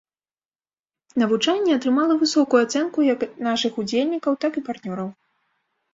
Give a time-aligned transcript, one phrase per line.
[1.23, 5.09] Навучанне атрымала высокую ацэнку як нашых удзельнікаў, так і партнёраў.